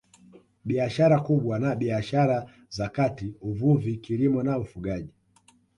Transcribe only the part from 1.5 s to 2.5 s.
na biashara